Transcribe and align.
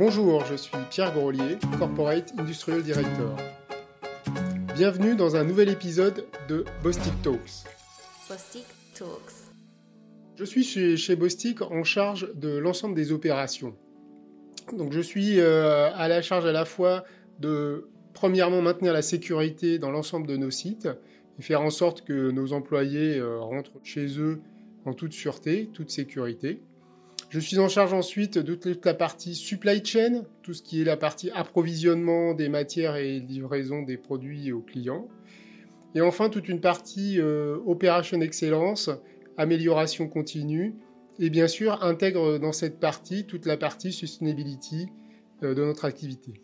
Bonjour, 0.00 0.46
je 0.46 0.54
suis 0.54 0.78
Pierre 0.88 1.12
Grolier, 1.12 1.58
Corporate 1.78 2.32
Industrial 2.38 2.82
Director. 2.82 3.36
Bienvenue 4.74 5.14
dans 5.14 5.36
un 5.36 5.44
nouvel 5.44 5.68
épisode 5.68 6.24
de 6.48 6.64
Bostik 6.82 7.12
Talks. 7.22 7.66
Bostik 8.26 8.64
Talks. 8.94 9.52
Je 10.38 10.44
suis 10.46 10.64
chez, 10.64 10.96
chez 10.96 11.16
Bostik 11.16 11.60
en 11.60 11.84
charge 11.84 12.34
de 12.34 12.56
l'ensemble 12.56 12.94
des 12.94 13.12
opérations. 13.12 13.76
Donc 14.72 14.94
je 14.94 15.02
suis 15.02 15.38
euh, 15.38 15.90
à 15.92 16.08
la 16.08 16.22
charge 16.22 16.46
à 16.46 16.52
la 16.52 16.64
fois 16.64 17.04
de, 17.38 17.90
premièrement, 18.14 18.62
maintenir 18.62 18.94
la 18.94 19.02
sécurité 19.02 19.78
dans 19.78 19.90
l'ensemble 19.90 20.26
de 20.26 20.38
nos 20.38 20.50
sites 20.50 20.88
et 21.38 21.42
faire 21.42 21.60
en 21.60 21.68
sorte 21.68 22.06
que 22.06 22.30
nos 22.30 22.54
employés 22.54 23.18
euh, 23.18 23.38
rentrent 23.38 23.78
chez 23.84 24.18
eux 24.18 24.40
en 24.86 24.94
toute 24.94 25.12
sûreté, 25.12 25.68
toute 25.74 25.90
sécurité. 25.90 26.62
Je 27.30 27.38
suis 27.38 27.60
en 27.60 27.68
charge 27.68 27.92
ensuite 27.92 28.38
de 28.38 28.56
toute 28.56 28.84
la 28.84 28.92
partie 28.92 29.36
supply 29.36 29.84
chain, 29.84 30.24
tout 30.42 30.52
ce 30.52 30.62
qui 30.62 30.80
est 30.80 30.84
la 30.84 30.96
partie 30.96 31.30
approvisionnement 31.30 32.34
des 32.34 32.48
matières 32.48 32.96
et 32.96 33.20
livraison 33.20 33.82
des 33.82 33.96
produits 33.96 34.50
aux 34.50 34.62
clients. 34.62 35.06
Et 35.94 36.00
enfin, 36.00 36.28
toute 36.28 36.48
une 36.48 36.60
partie 36.60 37.20
euh, 37.20 37.58
opération 37.66 38.20
excellence, 38.20 38.90
amélioration 39.36 40.08
continue, 40.08 40.74
et 41.20 41.30
bien 41.30 41.46
sûr 41.46 41.84
intègre 41.84 42.38
dans 42.38 42.52
cette 42.52 42.80
partie 42.80 43.24
toute 43.26 43.46
la 43.46 43.56
partie 43.56 43.92
sustainability 43.92 44.88
euh, 45.44 45.54
de 45.54 45.64
notre 45.64 45.84
activité. 45.84 46.34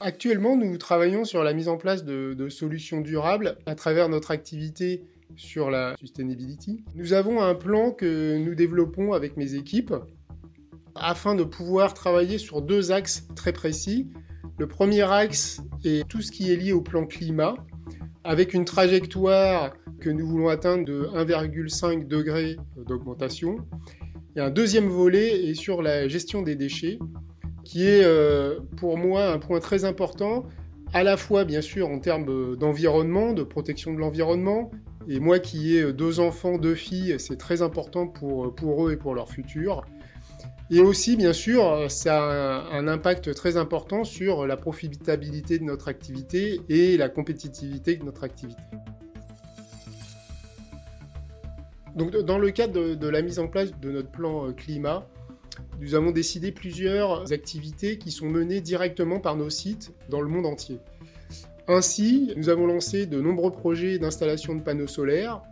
Actuellement, 0.00 0.56
nous 0.56 0.76
travaillons 0.76 1.24
sur 1.24 1.44
la 1.44 1.52
mise 1.52 1.68
en 1.68 1.76
place 1.76 2.04
de, 2.04 2.34
de 2.34 2.48
solutions 2.48 3.00
durables 3.00 3.58
à 3.66 3.76
travers 3.76 4.08
notre 4.08 4.32
activité 4.32 5.04
sur 5.36 5.70
la 5.70 5.94
sustainability. 5.98 6.84
Nous 6.94 7.12
avons 7.12 7.40
un 7.40 7.54
plan 7.54 7.90
que 7.90 8.38
nous 8.38 8.54
développons 8.54 9.12
avec 9.12 9.36
mes 9.36 9.54
équipes 9.54 9.94
afin 10.94 11.34
de 11.34 11.44
pouvoir 11.44 11.94
travailler 11.94 12.38
sur 12.38 12.62
deux 12.62 12.92
axes 12.92 13.26
très 13.34 13.52
précis. 13.52 14.08
Le 14.58 14.66
premier 14.66 15.02
axe 15.02 15.62
est 15.84 16.06
tout 16.08 16.20
ce 16.20 16.30
qui 16.30 16.52
est 16.52 16.56
lié 16.56 16.72
au 16.72 16.82
plan 16.82 17.06
climat, 17.06 17.54
avec 18.24 18.52
une 18.54 18.64
trajectoire 18.64 19.72
que 20.00 20.10
nous 20.10 20.26
voulons 20.26 20.48
atteindre 20.48 20.84
de 20.84 21.08
1,5 21.14 22.06
degré 22.06 22.56
d'augmentation. 22.76 23.56
Et 24.36 24.40
un 24.40 24.50
deuxième 24.50 24.88
volet 24.88 25.48
est 25.48 25.54
sur 25.54 25.82
la 25.82 26.08
gestion 26.08 26.42
des 26.42 26.56
déchets, 26.56 26.98
qui 27.64 27.86
est 27.86 28.04
euh, 28.04 28.60
pour 28.76 28.96
moi 28.96 29.32
un 29.32 29.38
point 29.38 29.60
très 29.60 29.84
important, 29.84 30.44
à 30.92 31.02
la 31.02 31.16
fois 31.16 31.44
bien 31.44 31.60
sûr 31.60 31.88
en 31.88 31.98
termes 31.98 32.56
d'environnement, 32.56 33.32
de 33.32 33.42
protection 33.42 33.92
de 33.94 33.98
l'environnement, 33.98 34.70
et 35.08 35.20
moi 35.20 35.38
qui 35.38 35.76
ai 35.76 35.92
deux 35.92 36.20
enfants, 36.20 36.58
deux 36.58 36.74
filles, 36.74 37.16
c'est 37.18 37.36
très 37.36 37.62
important 37.62 38.06
pour, 38.06 38.54
pour 38.54 38.86
eux 38.86 38.92
et 38.92 38.96
pour 38.96 39.14
leur 39.14 39.28
futur. 39.28 39.84
Et 40.72 40.78
aussi, 40.78 41.16
bien 41.16 41.32
sûr, 41.32 41.90
ça 41.90 42.22
a 42.22 42.76
un, 42.76 42.86
impact 42.86 43.34
très 43.34 43.56
important 43.56 44.04
sur 44.04 44.46
la 44.46 44.56
profitabilité 44.56 45.58
de 45.58 45.64
notre 45.64 45.88
activité 45.88 46.60
et 46.68 46.96
la 46.96 47.08
compétitivité 47.08 47.96
de 47.96 48.04
notre 48.04 48.22
activité. 48.22 48.62
Donc, 51.96 52.12
dans 52.12 52.38
le 52.38 52.52
cadre 52.52 52.94
de, 52.94 53.08
la 53.08 53.20
mise 53.20 53.40
en 53.40 53.48
place 53.48 53.72
de 53.80 53.90
notre 53.90 54.10
plan 54.10 54.46
euh, 54.46 54.52
climat, 54.52 55.08
nous 55.80 55.94
avons 55.94 56.10
décidé 56.10 56.52
plusieurs 56.52 57.32
activités 57.32 57.98
qui 57.98 58.10
sont 58.10 58.26
menées 58.28 58.60
directement 58.60 59.20
par 59.20 59.36
nos 59.36 59.50
sites 59.50 59.92
dans 60.08 60.20
le 60.20 60.28
monde 60.28 60.46
entier. 60.46 60.78
Ainsi, 61.68 62.32
nous 62.36 62.48
avons 62.48 62.66
lancé 62.66 63.06
de 63.06 63.20
nombreux 63.20 63.52
projets 63.52 63.98
d'installation 63.98 64.54
de 64.54 64.60
panneaux 64.60 64.86
solaires. 64.86 65.42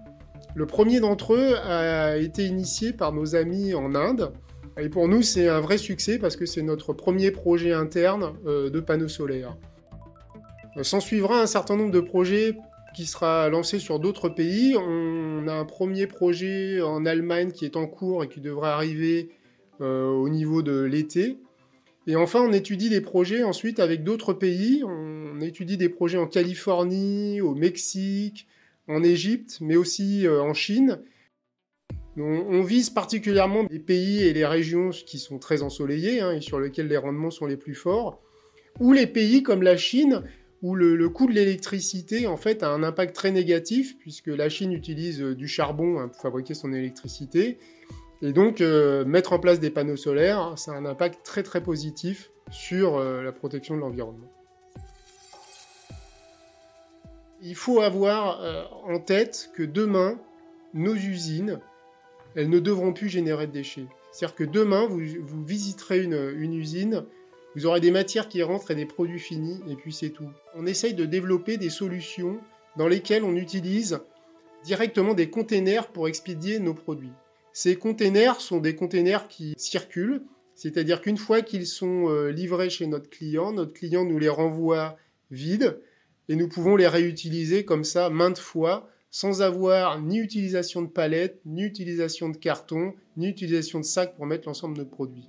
Le 0.54 0.66
premier 0.66 1.00
d'entre 1.00 1.34
eux 1.34 1.54
a 1.56 2.16
été 2.16 2.44
initié 2.44 2.92
par 2.92 3.12
nos 3.12 3.36
amis 3.36 3.74
en 3.74 3.94
Inde. 3.94 4.32
Et 4.78 4.88
pour 4.88 5.08
nous, 5.08 5.22
c'est 5.22 5.48
un 5.48 5.60
vrai 5.60 5.78
succès 5.78 6.18
parce 6.18 6.36
que 6.36 6.46
c'est 6.46 6.62
notre 6.62 6.92
premier 6.92 7.30
projet 7.30 7.72
interne 7.72 8.34
euh, 8.46 8.70
de 8.70 8.80
panneaux 8.80 9.08
solaires. 9.08 9.56
S'en 10.82 11.00
suivra 11.00 11.40
un 11.40 11.46
certain 11.46 11.76
nombre 11.76 11.90
de 11.90 12.00
projets 12.00 12.56
qui 12.94 13.06
sera 13.06 13.48
lancé 13.48 13.78
sur 13.78 13.98
d'autres 13.98 14.28
pays. 14.28 14.76
On 14.76 15.48
a 15.48 15.52
un 15.52 15.64
premier 15.64 16.06
projet 16.06 16.80
en 16.80 17.06
Allemagne 17.06 17.50
qui 17.50 17.64
est 17.64 17.76
en 17.76 17.86
cours 17.86 18.24
et 18.24 18.28
qui 18.28 18.40
devrait 18.40 18.70
arriver 18.70 19.30
au 19.80 20.28
niveau 20.28 20.62
de 20.62 20.82
l'été. 20.82 21.38
Et 22.08 22.16
enfin, 22.16 22.40
on 22.40 22.52
étudie 22.52 22.88
des 22.88 23.02
projets 23.02 23.42
ensuite 23.42 23.80
avec 23.80 24.02
d'autres 24.02 24.32
pays. 24.32 24.82
On 24.82 25.40
étudie 25.40 25.76
des 25.76 25.90
projets 25.90 26.16
en 26.16 26.26
Californie, 26.26 27.42
au 27.42 27.54
Mexique, 27.54 28.46
en 28.88 29.02
Égypte, 29.02 29.58
mais 29.60 29.76
aussi 29.76 30.26
euh, 30.26 30.40
en 30.40 30.54
Chine. 30.54 31.00
On, 32.16 32.62
vise 32.62 32.90
particulièrement 32.90 33.64
les 33.70 33.78
pays 33.78 34.24
et 34.24 34.32
les 34.32 34.44
régions 34.44 34.90
qui 34.90 35.20
sont 35.20 35.38
très 35.38 35.62
ensoleillés 35.62 36.20
hein, 36.20 36.32
et 36.32 36.40
sur 36.40 36.58
lesquels 36.58 36.88
les 36.88 36.96
rendements 36.96 37.30
sont 37.30 37.46
les 37.46 37.56
plus 37.56 37.76
forts, 37.76 38.20
ou 38.80 38.92
les 38.92 39.06
pays 39.06 39.44
comme 39.44 39.62
la 39.62 39.76
Chine 39.76 40.24
où 40.60 40.74
le, 40.74 41.08
coût 41.10 41.28
de 41.28 41.32
l'électricité 41.32 42.26
en 42.26 42.36
fait 42.36 42.64
a 42.64 42.70
un 42.70 42.82
impact 42.82 43.14
très 43.14 43.30
négatif 43.30 43.96
puisque 44.00 44.26
la 44.26 44.48
Chine 44.48 44.72
utilise 44.72 45.22
euh, 45.22 45.36
du 45.36 45.46
charbon 45.46 46.00
hein, 46.00 46.08
pour 46.08 46.20
fabriquer 46.20 46.54
son 46.54 46.72
électricité 46.72 47.58
et 48.20 48.32
donc, 48.32 48.60
euh, 48.60 49.04
mettre 49.04 49.32
en 49.32 49.38
place 49.38 49.60
des 49.60 49.70
panneaux 49.70 49.96
solaires, 49.96 50.54
ça 50.56 50.72
a 50.72 50.74
un 50.74 50.84
impact 50.84 51.24
très 51.24 51.44
très 51.44 51.62
positif 51.62 52.30
sur 52.50 52.96
euh, 52.96 53.22
la 53.22 53.32
protection 53.32 53.76
de 53.76 53.80
l'environnement. 53.80 54.30
Il 57.40 57.54
faut 57.54 57.80
avoir 57.80 58.40
euh, 58.42 58.64
en 58.84 58.98
tête 58.98 59.50
que 59.54 59.62
demain, 59.62 60.18
nos 60.74 60.94
usines, 60.94 61.60
elles 62.34 62.50
ne 62.50 62.58
devront 62.58 62.92
plus 62.92 63.08
générer 63.08 63.46
de 63.46 63.52
déchets. 63.52 63.86
C'est-à-dire 64.10 64.34
que 64.34 64.44
demain, 64.44 64.86
vous, 64.86 65.00
visiterez 65.44 66.02
une, 66.02 66.34
une, 66.36 66.54
usine, 66.54 67.04
vous 67.54 67.66
aurez 67.66 67.80
des 67.80 67.92
matières 67.92 68.28
qui 68.28 68.42
rentrent 68.42 68.72
et 68.72 68.74
des 68.74 68.86
produits 68.86 69.20
finis, 69.20 69.60
et 69.68 69.76
puis 69.76 69.92
c'est 69.92 70.10
tout. 70.10 70.28
On 70.56 70.66
essaye 70.66 70.94
de 70.94 71.04
développer 71.04 71.56
des 71.56 71.70
solutions 71.70 72.40
dans 72.76 72.88
lesquelles 72.88 73.22
on 73.22 73.36
utilise 73.36 74.00
directement 74.64 75.14
des 75.14 75.30
containers 75.30 75.86
pour 75.86 76.08
expédier 76.08 76.58
nos 76.58 76.74
produits. 76.74 77.12
Ces 77.60 77.74
containers 77.74 78.40
sont 78.40 78.60
des 78.60 78.76
containers 78.76 79.26
qui 79.26 79.54
circulent, 79.56 80.22
c'est-à-dire 80.54 81.00
qu'une 81.00 81.16
fois 81.16 81.42
qu'ils 81.42 81.66
sont 81.66 82.08
euh, 82.08 82.30
livrés 82.30 82.70
chez 82.70 82.86
notre 82.86 83.10
client, 83.10 83.52
notre 83.52 83.72
client 83.72 84.04
nous 84.04 84.20
les 84.20 84.28
renvoie 84.28 84.96
vides 85.32 85.80
et 86.28 86.36
nous 86.36 86.48
pouvons 86.48 86.76
les 86.76 86.86
réutiliser 86.86 87.64
comme 87.64 87.82
ça 87.82 88.10
maintes 88.10 88.38
fois 88.38 88.88
sans 89.10 89.42
avoir 89.42 90.00
ni 90.00 90.18
utilisation 90.20 90.82
de 90.82 90.86
palettes, 90.86 91.40
ni 91.46 91.64
utilisation 91.64 92.28
de 92.28 92.36
carton, 92.36 92.94
ni 93.16 93.26
utilisation 93.26 93.80
de 93.80 93.84
sacs 93.84 94.14
pour 94.14 94.26
mettre 94.26 94.46
l'ensemble 94.46 94.76
de 94.76 94.82
nos 94.84 94.88
produits. 94.88 95.28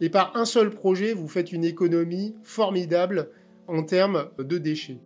Et 0.00 0.10
par 0.10 0.36
un 0.36 0.44
seul 0.44 0.70
projet, 0.70 1.12
vous 1.12 1.26
faites 1.26 1.50
une 1.50 1.64
économie 1.64 2.36
formidable 2.44 3.30
en 3.66 3.82
termes 3.82 4.30
de 4.38 4.58
déchets. 4.58 5.00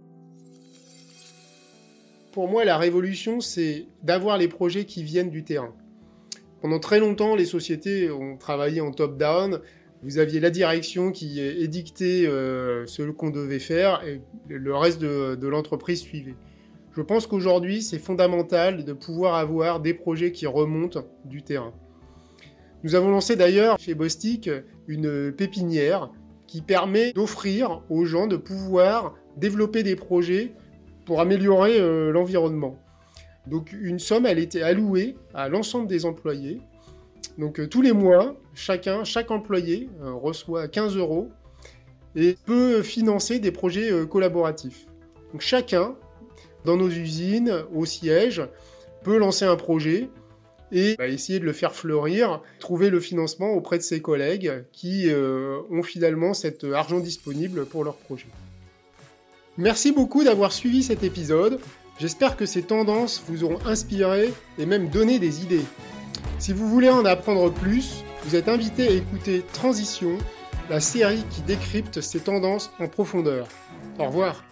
Pour 2.30 2.46
moi, 2.46 2.66
la 2.66 2.76
révolution, 2.76 3.40
c'est 3.40 3.86
d'avoir 4.02 4.36
les 4.36 4.48
projets 4.48 4.84
qui 4.84 5.02
viennent 5.02 5.30
du 5.30 5.44
terrain. 5.44 5.74
Pendant 6.62 6.78
très 6.78 7.00
longtemps, 7.00 7.34
les 7.34 7.44
sociétés 7.44 8.08
ont 8.12 8.36
travaillé 8.36 8.80
en 8.80 8.92
top-down. 8.92 9.60
Vous 10.04 10.18
aviez 10.18 10.38
la 10.38 10.50
direction 10.50 11.10
qui 11.10 11.40
édictait 11.40 12.24
euh, 12.24 12.86
ce 12.86 13.02
qu'on 13.02 13.30
devait 13.30 13.58
faire 13.58 14.00
et 14.06 14.20
le 14.48 14.74
reste 14.76 15.00
de, 15.00 15.48
l'entreprise 15.48 16.00
suivait. 16.00 16.36
Je 16.96 17.02
pense 17.02 17.26
qu'aujourd'hui, 17.26 17.82
c'est 17.82 17.98
fondamental 17.98 18.84
de 18.84 18.92
pouvoir 18.92 19.34
avoir 19.34 19.80
des 19.80 19.92
projets 19.92 20.30
qui 20.30 20.46
remontent 20.46 21.04
du 21.24 21.42
terrain. 21.42 21.72
Nous 22.84 22.94
avons 22.94 23.10
lancé 23.10 23.34
d'ailleurs 23.34 23.76
chez 23.80 23.94
Bostik 23.94 24.48
une 24.86 25.32
pépinière 25.32 26.10
qui 26.46 26.62
permet 26.62 27.12
d'offrir 27.12 27.82
aux 27.90 28.04
gens 28.04 28.28
de 28.28 28.36
pouvoir 28.36 29.14
développer 29.36 29.82
des 29.82 29.96
projets 29.96 30.52
pour 31.06 31.20
améliorer 31.20 31.80
euh, 31.80 32.12
l'environnement. 32.12 32.78
Donc 33.46 33.72
une 33.72 33.98
somme, 33.98 34.26
elle 34.26 34.38
était 34.38 34.62
allouée 34.62 35.16
à 35.34 35.48
l'ensemble 35.48 35.88
des 35.88 36.04
employés. 36.04 36.60
Donc 37.38 37.58
euh, 37.58 37.66
tous 37.66 37.82
les 37.82 37.92
mois, 37.92 38.36
chacun, 38.54 39.04
chaque 39.04 39.30
employé 39.30 39.88
euh, 40.02 40.12
reçoit 40.12 40.68
15 40.68 40.96
euros 40.96 41.30
et 42.14 42.36
peut 42.44 42.82
financer 42.82 43.38
des 43.38 43.50
projets 43.50 43.90
euh, 43.90 44.06
collaboratifs. 44.06 44.86
Donc 45.32 45.40
chacun, 45.40 45.94
dans 46.64 46.76
nos 46.76 46.90
usines, 46.90 47.64
au 47.74 47.84
siège, 47.84 48.42
peut 49.02 49.16
lancer 49.16 49.44
un 49.44 49.56
projet 49.56 50.08
et 50.70 50.94
bah, 50.96 51.08
essayer 51.08 51.40
de 51.40 51.44
le 51.44 51.52
faire 51.52 51.74
fleurir, 51.74 52.42
trouver 52.60 52.90
le 52.90 53.00
financement 53.00 53.50
auprès 53.50 53.78
de 53.78 53.82
ses 53.82 54.00
collègues 54.00 54.64
qui 54.72 55.10
ont 55.12 55.82
finalement 55.82 56.32
cet 56.32 56.64
argent 56.64 57.00
disponible 57.00 57.66
pour 57.66 57.84
leur 57.84 57.96
projet. 57.96 58.28
Merci 59.58 59.92
beaucoup 59.92 60.24
d'avoir 60.24 60.50
suivi 60.50 60.82
cet 60.82 61.02
épisode. 61.02 61.60
J'espère 61.98 62.36
que 62.36 62.46
ces 62.46 62.62
tendances 62.62 63.22
vous 63.28 63.44
auront 63.44 63.64
inspiré 63.66 64.32
et 64.58 64.66
même 64.66 64.88
donné 64.88 65.18
des 65.18 65.42
idées. 65.42 65.64
Si 66.38 66.52
vous 66.52 66.68
voulez 66.68 66.90
en 66.90 67.04
apprendre 67.04 67.52
plus, 67.52 68.04
vous 68.24 68.34
êtes 68.34 68.48
invité 68.48 68.88
à 68.88 68.92
écouter 68.92 69.44
Transition, 69.52 70.18
la 70.70 70.80
série 70.80 71.24
qui 71.30 71.42
décrypte 71.42 72.00
ces 72.00 72.20
tendances 72.20 72.72
en 72.80 72.88
profondeur. 72.88 73.46
Au 73.98 74.06
revoir 74.06 74.42